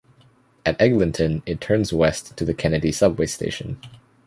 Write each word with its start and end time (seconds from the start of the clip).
At 0.65 0.81
Eglinton, 0.81 1.43
it 1.45 1.61
turns 1.61 1.93
west 1.93 2.35
to 2.35 2.43
the 2.43 2.55
Kennedy 2.55 2.91
subway 2.91 3.27
station. 3.27 3.79